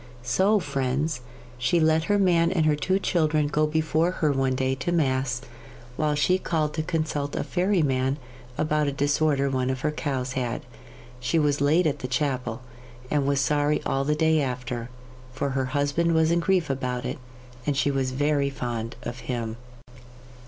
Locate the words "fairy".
7.43-7.83